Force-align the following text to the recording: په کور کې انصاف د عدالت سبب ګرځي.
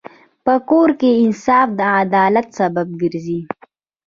په 0.45 0.53
کور 0.69 0.89
کې 0.99 1.09
انصاف 1.23 1.67
د 1.79 1.81
عدالت 2.01 2.47
سبب 2.59 2.87
ګرځي. 3.01 3.39